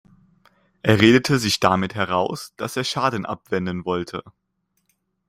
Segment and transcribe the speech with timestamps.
[0.81, 4.23] Er redete sich damit heraus, dass er Schaden abwenden wollte.